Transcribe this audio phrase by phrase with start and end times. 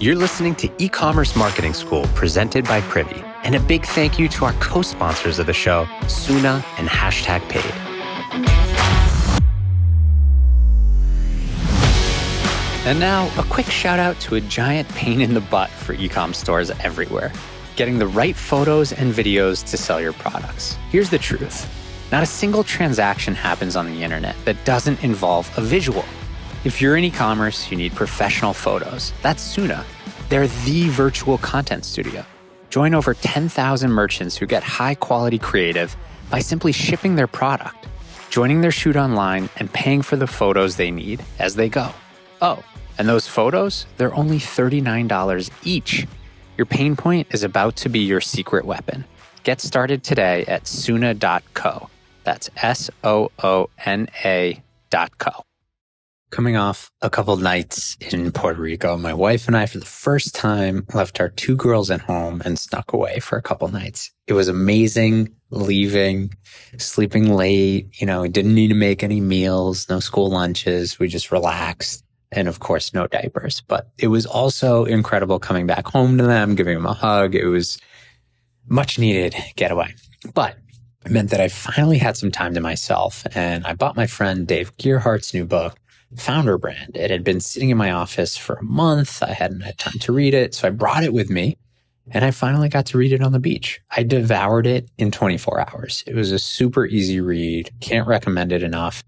[0.00, 3.20] You're listening to E Commerce Marketing School presented by Privy.
[3.42, 7.40] And a big thank you to our co sponsors of the show, Soona and Hashtag
[7.48, 7.64] Paid.
[12.86, 16.32] And now, a quick shout out to a giant pain in the butt for ecom
[16.32, 17.32] stores everywhere
[17.74, 20.76] getting the right photos and videos to sell your products.
[20.90, 21.68] Here's the truth
[22.12, 26.04] not a single transaction happens on the internet that doesn't involve a visual.
[26.64, 29.12] If you're in e commerce, you need professional photos.
[29.22, 29.84] That's Soona.
[30.28, 32.24] They're the virtual content studio.
[32.68, 35.96] Join over 10,000 merchants who get high quality creative
[36.30, 37.86] by simply shipping their product,
[38.28, 41.90] joining their shoot online, and paying for the photos they need as they go.
[42.42, 42.62] Oh,
[42.98, 46.06] and those photos, they're only $39 each.
[46.56, 49.04] Your pain point is about to be your secret weapon.
[49.44, 51.88] Get started today at Soona.co.
[52.24, 55.47] That's S O O N A dot co.
[56.30, 60.34] Coming off a couple nights in Puerto Rico, my wife and I, for the first
[60.34, 64.12] time, left our two girls at home and snuck away for a couple nights.
[64.26, 66.34] It was amazing leaving,
[66.76, 68.00] sleeping late.
[68.00, 70.98] You know, we didn't need to make any meals, no school lunches.
[70.98, 73.62] We just relaxed and of course, no diapers.
[73.62, 77.34] But it was also incredible coming back home to them, giving them a hug.
[77.34, 77.78] It was
[78.68, 79.94] much needed getaway.
[80.34, 80.56] But
[81.04, 84.46] it meant that I finally had some time to myself and I bought my friend
[84.46, 85.78] Dave Gerhardt's new book,
[86.16, 86.96] Founder Brand.
[86.96, 89.22] It had been sitting in my office for a month.
[89.22, 90.54] I hadn't had time to read it.
[90.54, 91.56] So I brought it with me
[92.10, 93.80] and I finally got to read it on the beach.
[93.94, 96.04] I devoured it in 24 hours.
[96.06, 97.70] It was a super easy read.
[97.80, 99.04] Can't recommend it enough.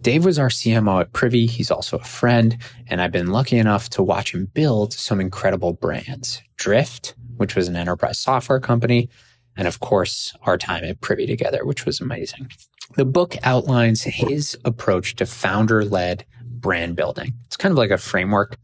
[0.00, 1.46] Dave was our CMO at Privy.
[1.46, 5.72] He's also a friend, and I've been lucky enough to watch him build some incredible
[5.72, 6.42] brands.
[6.56, 9.08] Drift, which was an enterprise software company,
[9.56, 12.50] and of course, our time at Privy together, which was amazing.
[12.92, 17.34] The book outlines his approach to founder led brand building.
[17.46, 18.56] It's kind of like a framework.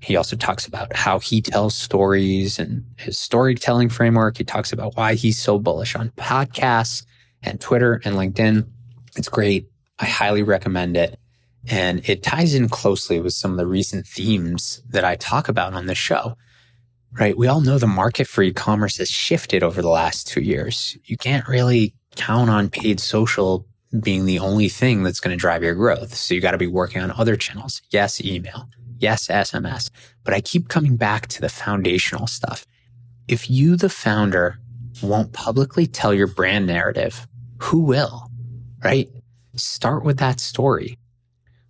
[0.00, 4.36] He also talks about how he tells stories and his storytelling framework.
[4.38, 7.04] He talks about why he's so bullish on podcasts
[7.42, 8.68] and Twitter and LinkedIn.
[9.16, 9.68] It's great.
[9.98, 11.18] I highly recommend it.
[11.68, 15.74] And it ties in closely with some of the recent themes that I talk about
[15.74, 16.36] on the show,
[17.12, 17.36] right?
[17.36, 20.96] We all know the market for e-commerce has shifted over the last two years.
[21.04, 23.66] You can't really count on paid social
[24.00, 26.14] being the only thing that's going to drive your growth.
[26.14, 27.82] So you got to be working on other channels.
[27.90, 28.68] Yes, email.
[28.98, 29.90] Yes, SMS.
[30.24, 32.66] But I keep coming back to the foundational stuff.
[33.28, 34.58] If you, the founder,
[35.02, 37.26] won't publicly tell your brand narrative,
[37.58, 38.30] who will?
[38.82, 39.08] Right?
[39.54, 40.98] Start with that story.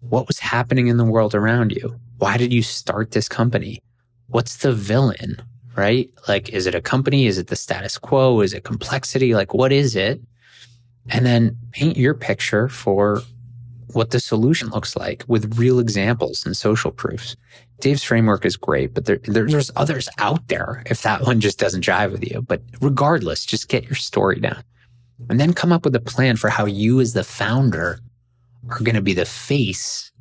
[0.00, 1.98] What was happening in the world around you?
[2.18, 3.80] Why did you start this company?
[4.28, 5.40] What's the villain,
[5.76, 6.10] right?
[6.26, 7.26] Like, is it a company?
[7.26, 8.40] Is it the status quo?
[8.40, 9.34] Is it complexity?
[9.34, 10.20] Like, what is it?
[11.10, 13.22] And then paint your picture for
[13.92, 17.36] what the solution looks like with real examples and social proofs.
[17.80, 21.84] Dave's framework is great, but there, there's others out there if that one just doesn't
[21.84, 22.42] jive with you.
[22.42, 24.62] But regardless, just get your story down
[25.28, 28.00] and then come up with a plan for how you as the founder
[28.68, 30.12] are going to be the face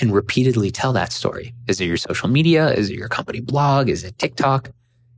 [0.00, 1.54] and repeatedly tell that story.
[1.68, 2.72] Is it your social media?
[2.72, 3.88] Is it your company blog?
[3.88, 4.70] Is it TikTok?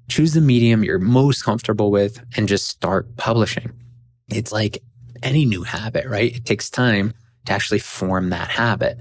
[0.08, 3.72] Choose the medium you're most comfortable with and just start publishing.
[4.28, 4.78] It's like
[5.22, 6.34] any new habit, right?
[6.34, 7.14] It takes time
[7.46, 9.00] to actually form that habit,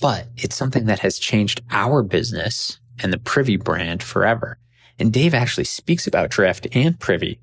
[0.00, 4.58] but it's something that has changed our business and the Privy brand forever.
[4.98, 7.40] And Dave actually speaks about Drift and Privy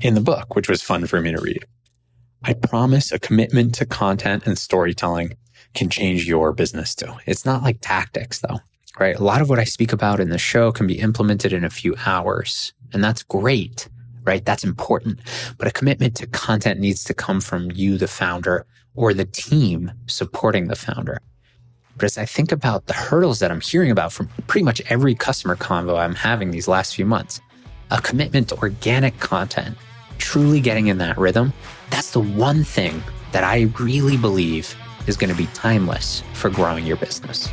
[0.00, 1.64] in the book, which was fun for me to read.
[2.42, 5.36] I promise a commitment to content and storytelling
[5.74, 7.12] can change your business too.
[7.26, 8.60] It's not like tactics though,
[8.98, 9.16] right?
[9.16, 11.70] A lot of what I speak about in the show can be implemented in a
[11.70, 13.88] few hours and that's great,
[14.24, 14.44] right?
[14.44, 15.20] That's important.
[15.58, 19.92] But a commitment to content needs to come from you, the founder or the team
[20.06, 21.20] supporting the founder.
[21.96, 25.14] But as I think about the hurdles that I'm hearing about from pretty much every
[25.14, 27.40] customer convo I'm having these last few months,
[27.90, 29.76] a commitment to organic content
[30.18, 31.52] truly getting in that rhythm,
[31.90, 33.02] that's the one thing
[33.32, 34.74] that I really believe
[35.06, 37.48] is going to be timeless for growing your business.